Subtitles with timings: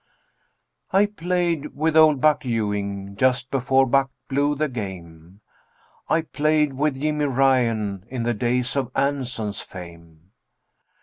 [0.91, 5.41] I played with Old Buck Ewing just before Buck blew the game,
[6.09, 10.31] I played with Jimmy Ryan in the days of Anson's fame.